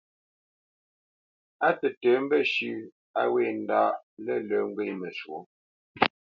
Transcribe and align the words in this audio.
Á 1.67 1.69
tətə̌ 1.79 2.13
mbəshʉ̂ 2.23 2.75
a 3.21 3.23
wě 3.33 3.43
ndaʼ 3.61 3.93
lə̂lə̄ 4.25 4.61
ŋgwě 4.67 4.85
məshwǒ. 4.99 5.37